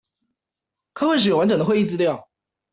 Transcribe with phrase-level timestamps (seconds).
[0.95, 2.27] 開會時有完整的會議資料